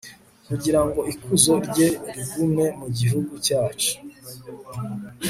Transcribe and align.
kugira 0.47 0.79
ngo 0.85 0.99
ikuzo 1.13 1.53
rye 1.67 1.87
rigume 2.15 2.65
mu 2.79 2.87
gihugu 2.97 3.33
cyacu 3.45 3.93